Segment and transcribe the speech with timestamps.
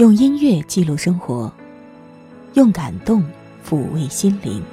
[0.00, 1.52] 用音乐记录生活，
[2.54, 3.22] 用感动
[3.62, 4.64] 抚慰心灵。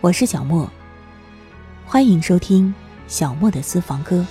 [0.00, 0.66] 我是小莫，
[1.84, 2.74] 欢迎收听
[3.06, 4.24] 小莫的私房歌。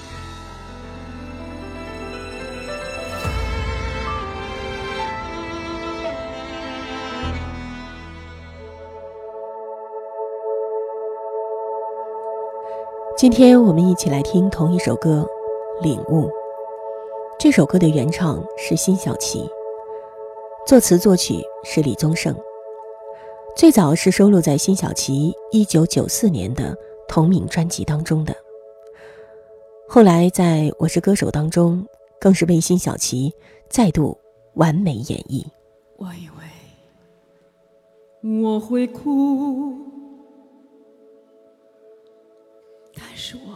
[13.16, 15.24] 今天我们一起来听同一首歌
[15.84, 16.28] 《领悟》。
[17.44, 19.50] 这首歌的原唱是辛晓琪，
[20.68, 22.36] 作词作曲是李宗盛。
[23.58, 26.78] 最早是收录在辛晓琪一九九四年的
[27.08, 28.36] 同名专辑当中的，
[29.90, 31.84] 后来在《我是歌手》当中，
[32.20, 33.34] 更是被辛晓琪
[33.68, 34.16] 再度
[34.54, 35.44] 完美演绎。
[35.98, 36.44] 我以为
[38.44, 39.80] 我会哭。
[42.94, 43.56] 但是我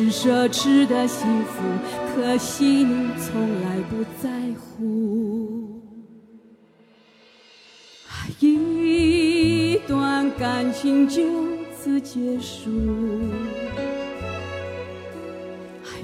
[0.00, 1.60] 是奢侈的幸福，
[2.14, 5.78] 可惜你从来不在乎。
[8.38, 11.22] 一段感情就
[11.76, 12.70] 此结束，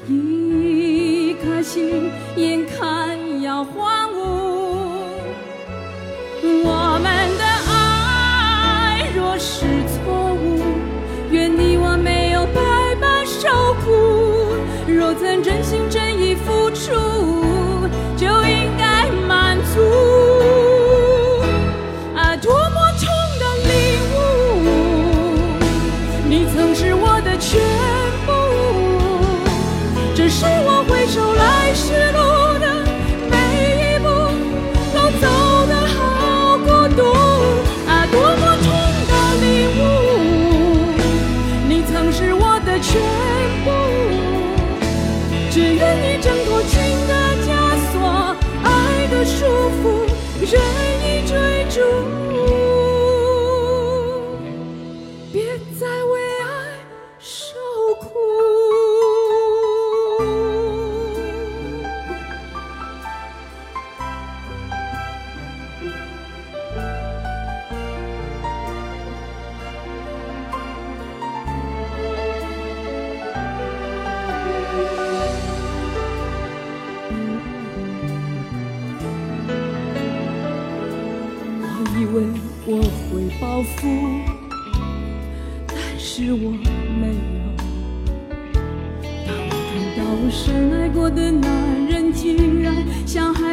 [0.06, 4.55] 一颗心眼看要荒芜，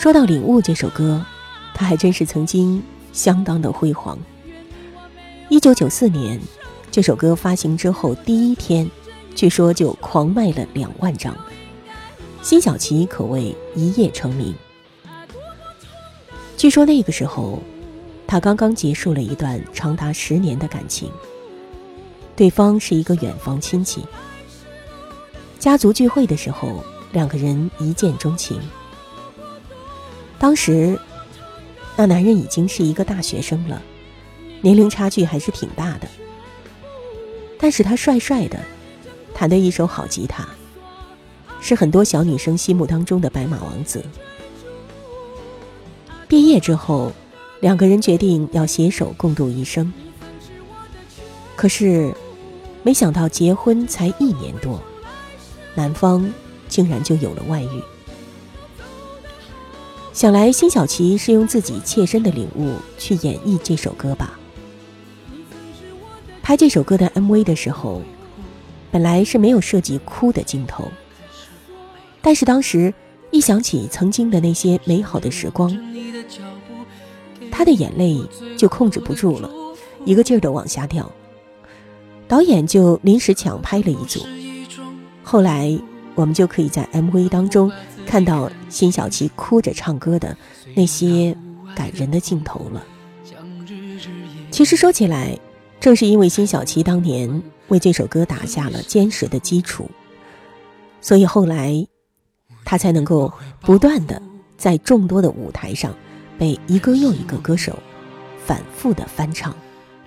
[0.00, 1.22] 说到《领悟》这首歌，
[1.74, 2.82] 它还真是曾经
[3.12, 4.18] 相当的辉煌。
[5.50, 6.40] 一九九四年，
[6.90, 8.90] 这首歌发行之后第一天，
[9.34, 11.36] 据说就狂卖了两万张，
[12.40, 14.54] 辛晓琪可谓一夜成名。
[16.56, 17.62] 据说那个时候，
[18.26, 21.10] 他刚刚结束了一段长达十年的感情。
[22.34, 24.02] 对方是一个远房亲戚。
[25.58, 26.82] 家族聚会的时候，
[27.12, 28.58] 两个人一见钟情。
[30.40, 30.98] 当时，
[31.96, 33.80] 那男人已经是一个大学生了，
[34.62, 36.08] 年龄差距还是挺大的。
[37.58, 38.58] 但是他帅帅的，
[39.34, 40.48] 弹得一手好吉他，
[41.60, 44.02] 是很多小女生心目当中的白马王子。
[46.26, 47.12] 毕业之后，
[47.60, 49.92] 两个人决定要携手共度一生。
[51.54, 52.14] 可是，
[52.82, 54.80] 没想到结婚才一年多，
[55.74, 56.32] 男方
[56.66, 57.82] 竟然就有了外遇。
[60.12, 64.38] 想来辛晓琪是用自己切身的领悟去演绎这首歌吧。
[66.42, 68.02] 拍这首歌的 MV 的时候，
[68.90, 70.88] 本来是没有涉及哭的镜头，
[72.20, 72.92] 但是当时
[73.30, 75.74] 一想起曾经的那些美好的时光，
[77.52, 78.20] 他的眼泪
[78.58, 79.48] 就控制不住了，
[80.04, 81.10] 一个劲儿的往下掉。
[82.26, 84.20] 导演就临时抢拍了一组，
[85.22, 85.78] 后来
[86.16, 87.70] 我们就可以在 MV 当中。
[88.06, 90.36] 看到辛晓琪哭着唱歌的
[90.74, 91.36] 那些
[91.74, 92.84] 感人的镜头了。
[94.50, 95.38] 其实说起来，
[95.78, 99.88] 正是因为辛晓琪当年为这首歌打下了坚实的基础，
[101.00, 101.86] 所以后来
[102.64, 104.20] 他才能够不断的
[104.56, 105.94] 在众多的舞台上
[106.36, 107.78] 被一个又一个歌手
[108.44, 109.54] 反复的翻唱。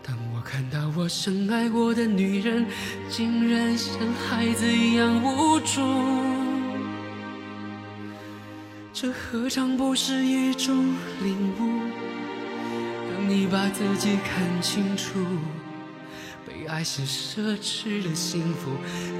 [0.06, 2.66] 当我看到我深爱过的女人，
[3.10, 6.43] 竟然像孩子一样无助。
[9.04, 11.82] 这何尝不是一种领悟？
[13.12, 15.20] 当你把自己看清楚。
[16.48, 18.72] 被爱是奢侈的幸福，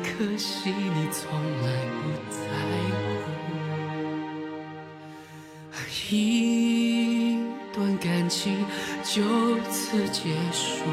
[0.02, 1.30] 可惜你从
[1.64, 1.68] 来
[2.00, 2.40] 不在
[3.26, 3.30] 乎。
[6.10, 7.40] 一
[7.74, 8.66] 段感情
[9.04, 9.22] 就
[9.70, 10.86] 此结束，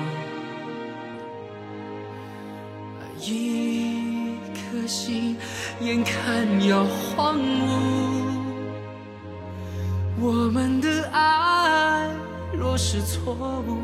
[3.21, 5.37] 一颗心
[5.81, 8.40] 眼看要荒芜。
[10.23, 12.07] 我们的爱
[12.53, 13.33] 若是错
[13.67, 13.79] 误，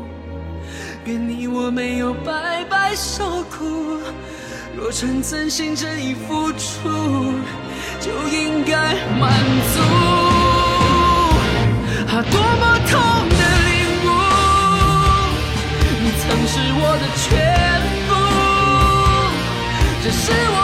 [1.05, 3.97] 愿你我没有白白受苦。
[4.75, 7.33] 若曾真心真意付出，
[7.99, 9.33] 就应该满
[9.73, 9.81] 足。
[12.05, 13.01] 啊，多么痛
[13.33, 13.73] 的领
[14.05, 14.07] 悟！
[16.03, 17.25] 你曾是我的全
[18.05, 18.13] 部，
[20.03, 20.21] 这是
[20.53, 20.55] 我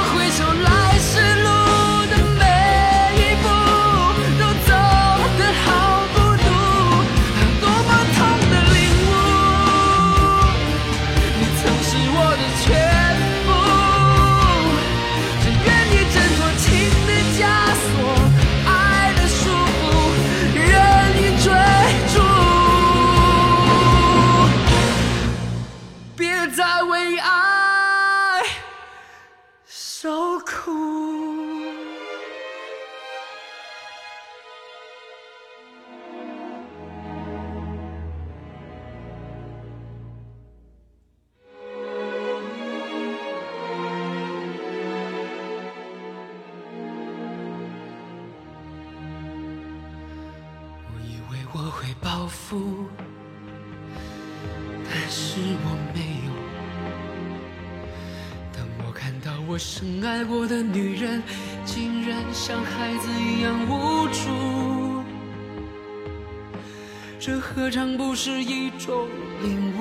[67.64, 69.08] 何尝不是一种
[69.42, 69.80] 领悟？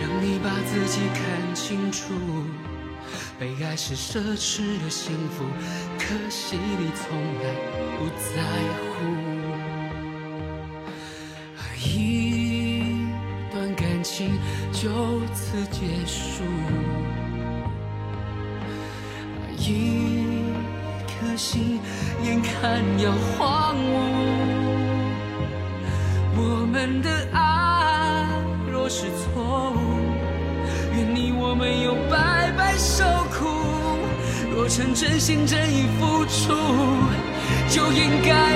[0.00, 2.14] 让你把自己看清楚。
[3.38, 5.44] 被爱是奢侈的幸福，
[5.98, 7.52] 可惜你从来
[7.98, 8.40] 不在
[8.80, 9.04] 乎
[11.86, 13.04] 一
[13.52, 14.30] 段感情。
[14.72, 14.88] 就
[15.34, 16.44] 此结束，
[19.58, 20.48] 一
[21.04, 21.78] 颗心
[22.24, 23.97] 眼看要荒芜。
[35.28, 36.54] 心真意付出，
[37.68, 38.47] 就应该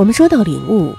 [0.00, 0.96] 我们说到领悟，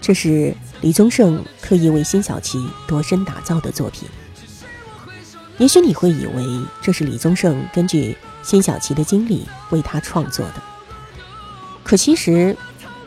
[0.00, 4.08] 这是李宗盛特意为辛晓琪度身打造的作品。
[5.58, 6.44] 也许你会以为
[6.82, 10.54] 这是李宗盛根据辛晓琪的经历为他创作的，
[11.84, 12.56] 可其实，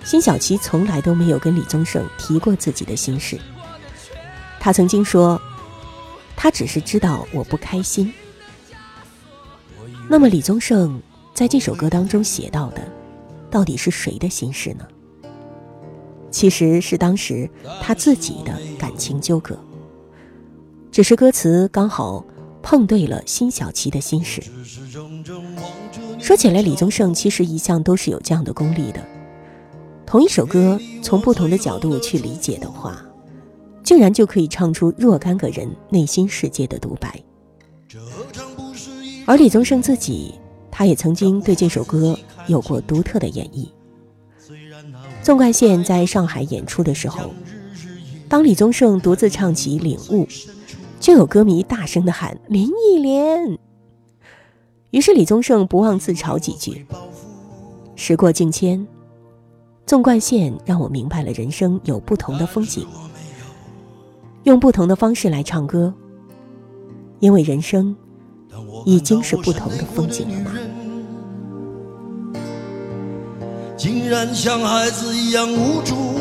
[0.05, 3.37] 辛晓琪从来都没有跟李宗盛提过自己的心事。
[4.61, 5.41] 他曾经说，
[6.37, 8.13] 他只是知道我不开心。
[10.09, 11.01] 那么李宗盛
[11.33, 12.89] 在这首歌当中写到的，
[13.51, 14.87] 到底是谁的心事呢？
[16.33, 17.49] 其实是当时
[17.79, 19.57] 他自己的感情纠葛，
[20.91, 22.25] 只是歌词刚好。
[22.65, 24.41] 碰对了辛晓琪的心事。
[26.17, 29.05] 说起来，李宗盛其实一向都是有这样的功力的。
[30.05, 33.05] 同一首歌，从不同的角度去理解的话，
[33.83, 37.21] 竟然就可以唱出若干个人内心世界的独白。
[39.25, 40.35] 而李宗盛自己，
[40.71, 43.67] 他也曾经对这首歌有过独特的演绎。
[45.21, 47.31] 纵贯线在上海演出的时候，
[48.27, 50.25] 当李宗盛独自唱起《领悟》。
[50.99, 53.59] 就有歌迷大声的喊林忆莲，
[54.91, 56.85] 于是李宗盛不忘自嘲几句。
[57.97, 58.87] 时过境迁，
[59.85, 62.87] 纵贯线让我明白了人生有不同的风景，
[64.43, 65.93] 用不同的方式来唱歌，
[67.19, 67.93] 因为人生
[68.85, 70.53] 已经是不同的风景了嘛。
[73.83, 76.17] 竟然像孩子一样无助。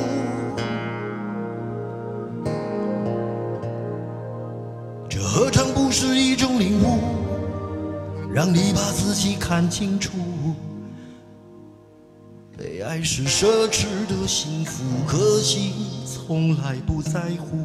[5.08, 6.98] 这何尝不是一种领悟，
[8.34, 10.10] 让你把自己看清楚。
[12.58, 15.72] 被爱是奢侈的幸福，可惜
[16.04, 17.62] 从来不在乎。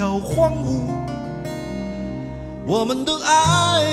[0.00, 0.80] 要荒芜。
[2.66, 3.84] 我们的爱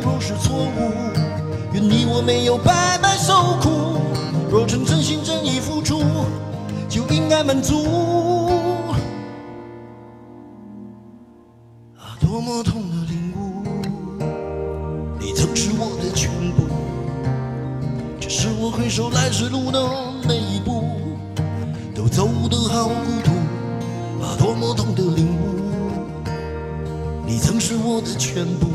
[0.00, 0.92] 若是错误，
[1.72, 3.98] 愿你我没有白白受苦。
[4.48, 6.04] 若曾真心真意付出，
[6.88, 8.39] 就应该满足。
[28.00, 28.66] 的全部，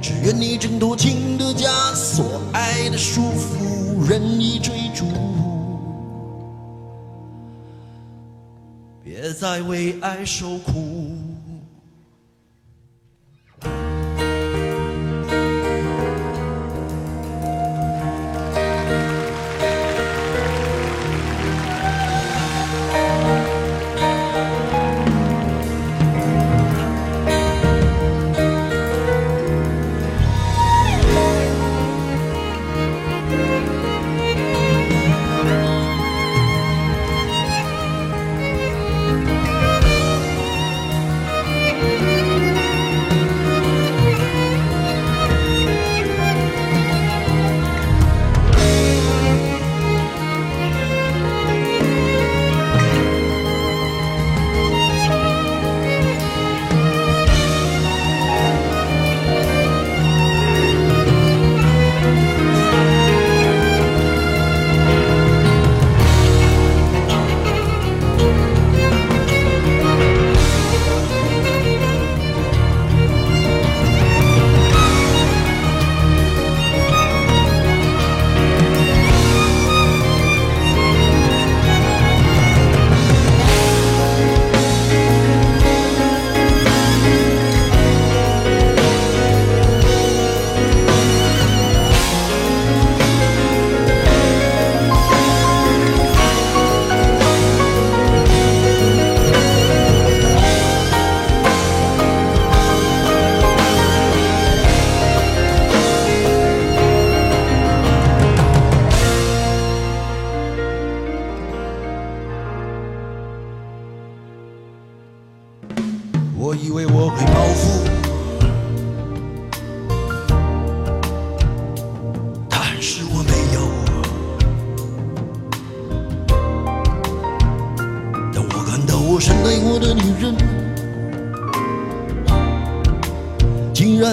[0.00, 5.06] 只愿你挣脱情的枷锁，爱的束缚，任意追逐，
[9.02, 11.11] 别再为爱受苦。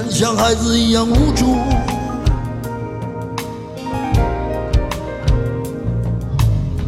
[0.07, 1.55] 像孩子一样无助，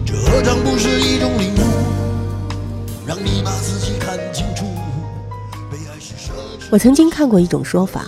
[0.06, 1.60] 这何尝不是一种领悟？
[3.08, 4.66] 让你把自己看清楚，
[5.72, 6.68] 被爱是奢侈。
[6.72, 8.06] 我曾经看过一种说法，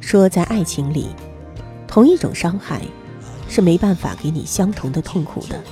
[0.00, 1.08] 说在爱情里，
[1.86, 2.82] 同一种伤害
[3.48, 5.62] 是没办法给你相同的痛苦的，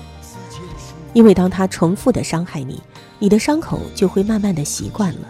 [1.12, 2.80] 因为当他重复的伤害你，
[3.18, 5.28] 你的伤口就会慢慢的习惯了，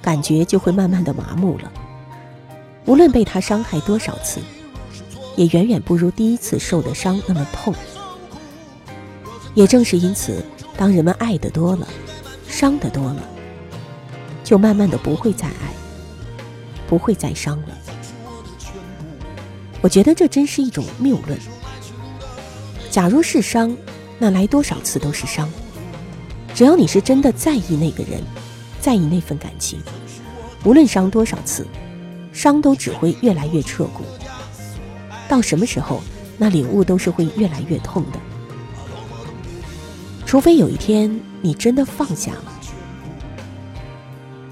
[0.00, 1.72] 感觉就会慢慢的麻木了。
[2.88, 4.40] 无论被他伤害多少次，
[5.36, 7.74] 也远远不如第一次受的伤那么痛。
[9.54, 10.42] 也正是因此，
[10.74, 11.86] 当人们爱的多了，
[12.48, 13.22] 伤的多了，
[14.42, 15.74] 就慢慢的不会再爱。
[16.86, 17.78] 不会再伤了。
[19.82, 21.38] 我觉得这真是一种谬论。
[22.90, 23.76] 假如是伤，
[24.18, 25.46] 那来多少次都是伤。
[26.54, 28.22] 只要你是真的在意那个人，
[28.80, 29.78] 在意那份感情，
[30.64, 31.66] 无论伤多少次，
[32.38, 34.04] 伤都只会越来越彻骨。
[35.28, 36.00] 到什么时候，
[36.38, 38.20] 那领悟都是会越来越痛的。
[40.24, 42.52] 除非有一天你真的放下了。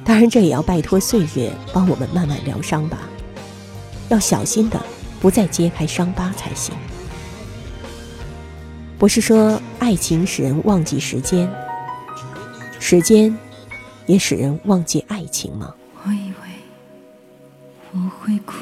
[0.05, 2.99] 当然，这也要拜托岁月帮我们慢慢疗伤吧。
[4.09, 4.85] 要小心的，
[5.21, 6.75] 不再揭开伤疤才行。
[8.99, 11.49] 不是说爱情使人忘记时间，
[12.81, 13.33] 时间
[14.07, 15.73] 也使人忘记爱情吗？
[17.93, 18.55] 我会哭，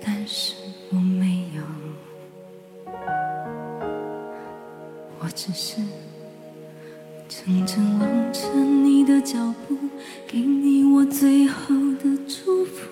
[0.00, 0.54] 但是
[0.90, 1.62] 我没有，
[5.20, 5.80] 我只是。
[7.28, 9.76] 怔怔望着你的脚步，
[10.26, 12.88] 给你我最后的祝福。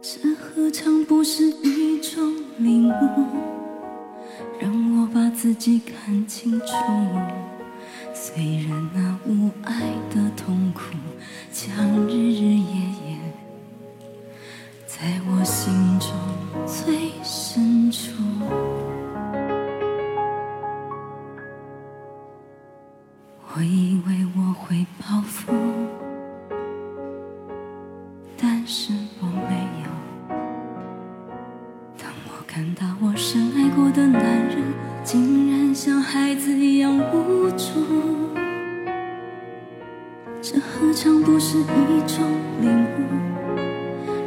[0.00, 3.26] 这何尝不是一种领悟？
[4.58, 6.66] 让我把自己看清楚。
[8.38, 9.80] 虽然那无爱
[10.14, 10.82] 的痛苦，
[11.50, 11.74] 将
[12.06, 13.18] 日日夜夜
[14.86, 16.08] 在我心中
[16.64, 18.12] 最深处。
[23.52, 25.52] 我以为我会报复，
[28.40, 29.90] 但是我没有。
[32.00, 34.62] 当我看到我深爱过的男人，
[35.02, 38.27] 竟然像孩子一样无助，
[40.50, 42.24] 这何尝不是一种
[42.62, 42.98] 领悟？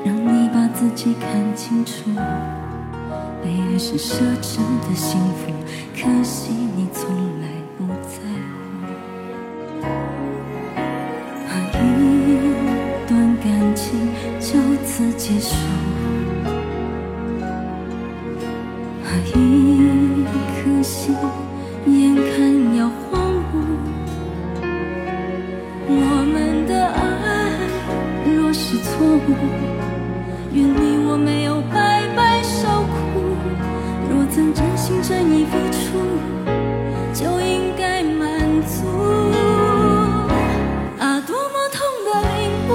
[0.06, 2.12] 让你把自己看清楚，
[3.42, 5.52] 被爱是奢侈的幸福，
[5.96, 7.10] 可惜你从
[28.54, 29.36] 是错误，
[30.52, 33.38] 愿你我没有白白受苦。
[34.10, 35.80] 若曾真心真意付出，
[37.14, 38.86] 就应该满足。
[41.00, 42.72] 啊，多么痛的领悟！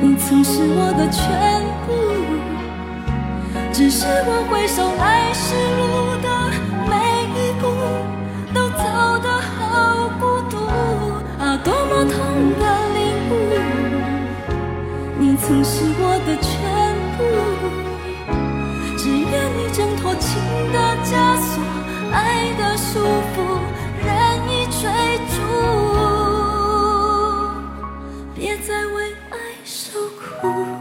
[0.00, 1.22] 你曾是我的全
[1.86, 1.88] 部，
[3.70, 6.26] 只是我回首来时路的
[6.88, 6.92] 每
[7.36, 7.62] 一步，
[8.54, 8.84] 都走
[9.22, 10.56] 得好孤独。
[11.38, 12.17] 啊，多么痛
[15.48, 16.52] 曾是我的全
[17.16, 17.24] 部，
[18.98, 20.28] 只愿你挣脱情
[20.74, 21.08] 的枷
[21.40, 21.64] 锁，
[22.12, 23.00] 爱的束
[23.32, 23.36] 缚，
[24.04, 24.06] 任
[24.46, 24.84] 意追
[25.32, 25.40] 逐，
[28.34, 28.96] 别再为
[29.30, 29.34] 爱
[29.64, 30.77] 受苦。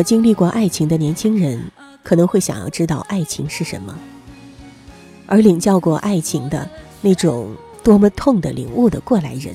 [0.00, 1.62] 么经历过爱情的年轻人，
[2.02, 3.92] 可能会想要知道爱情是什么；
[5.26, 6.66] 而领教过爱情的，
[7.02, 9.54] 那种多么痛的领悟的过来人，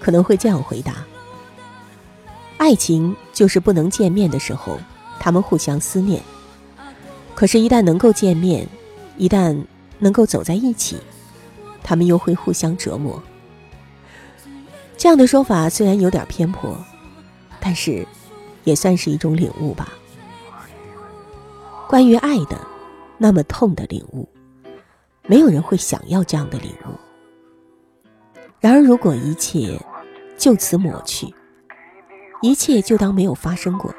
[0.00, 1.06] 可能会这样回答：
[2.56, 4.80] 爱情就是不能见面的时候，
[5.20, 6.20] 他们互相思念；
[7.36, 8.66] 可是，一旦能够见面，
[9.16, 9.56] 一旦
[10.00, 10.96] 能够走在一起，
[11.84, 13.22] 他们又会互相折磨。
[14.96, 16.76] 这样的说法虽然有点偏颇，
[17.60, 18.04] 但是
[18.68, 19.88] 也算是一种领悟吧。
[21.88, 22.60] 关于爱的
[23.16, 24.28] 那么痛的领悟，
[25.22, 26.92] 没有人会想要这样的领悟。
[28.60, 29.80] 然而，如果一切
[30.36, 31.34] 就此抹去，
[32.42, 33.90] 一切就当没有发生过，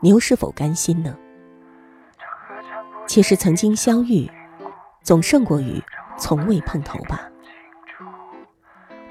[0.00, 1.16] 你又是否甘心呢？
[3.06, 4.28] 其实，曾经相遇，
[5.04, 5.80] 总胜过于
[6.18, 7.30] 从未碰头吧。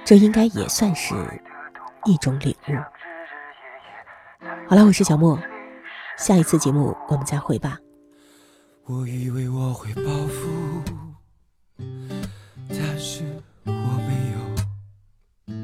[0.03, 1.15] 这应该也算是
[2.03, 2.73] 一种领悟。
[4.67, 5.39] 好了，我是小莫，
[6.17, 7.77] 下一次节目我们再会吧。
[8.85, 10.49] 我以为我会报复，
[12.67, 13.23] 但是
[13.63, 15.55] 我没有。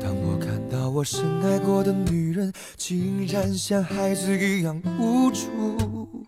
[0.00, 6.26] 当我看到我深爱过的女人，竟然像孩子一样无助，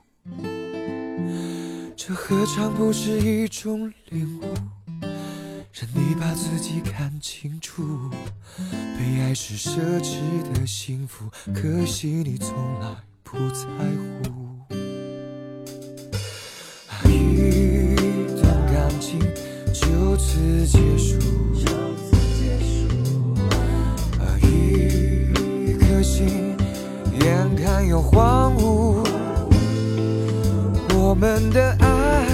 [1.97, 4.45] 这何尝不是一种领悟？
[5.81, 8.11] 让你把自己看清楚，
[8.99, 10.19] 被爱是奢侈
[10.53, 13.65] 的幸福，可惜你从来不在
[14.23, 14.31] 乎。
[17.09, 17.97] 一
[18.43, 19.19] 段感情
[19.73, 21.19] 就此结束，
[24.37, 26.55] 一颗心
[27.23, 29.03] 眼看要荒芜，
[30.95, 32.27] 我们的爱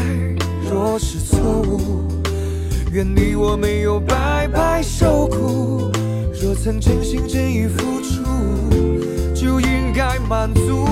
[0.68, 2.15] 若是错误。
[2.96, 5.92] 愿你我没有白白受苦，
[6.40, 8.22] 若曾真心真意付出，
[9.35, 10.82] 就应该满足。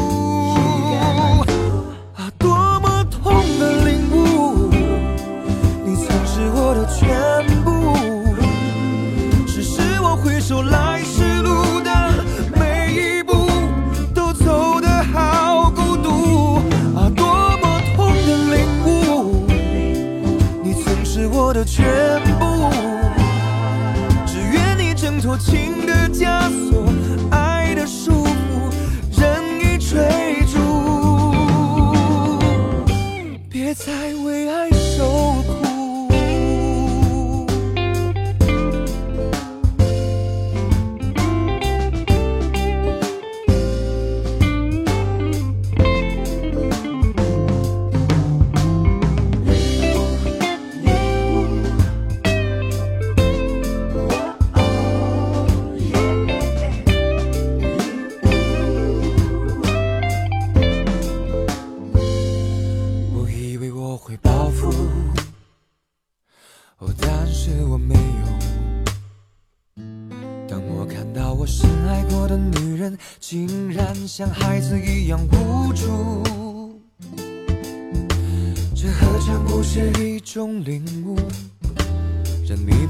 [2.14, 4.68] 啊，多么痛的领悟，
[5.82, 7.08] 你曾是我的全
[7.64, 7.96] 部，
[9.46, 11.23] 只是我回首来时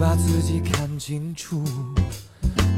[0.04, 1.64] 把自己看清楚，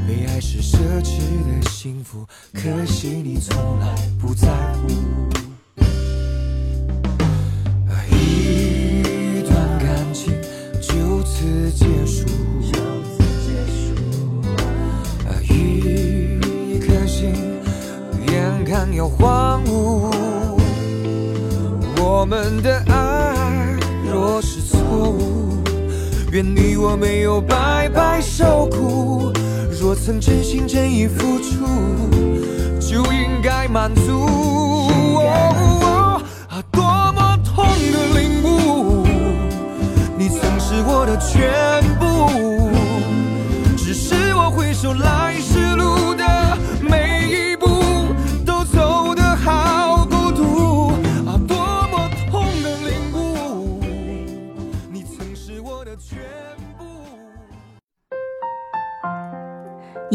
[0.07, 1.19] 被爱是奢侈
[1.59, 4.87] 的幸福，可惜你从来不在乎。
[8.09, 10.33] 一段感情
[10.81, 12.25] 就此结束，
[15.51, 17.33] 一颗心
[18.29, 20.09] 眼看要荒芜，
[21.97, 23.77] 我们的爱
[24.09, 25.56] 若是错误，
[26.37, 29.33] 愿你我没有白白受苦。
[29.81, 31.65] 若曾真心真意付出，
[32.79, 35.17] 就应该满足。
[35.25, 39.03] 啊，多么痛的领悟，
[40.15, 42.69] 你曾是我的全部，
[43.75, 45.33] 只是我回首来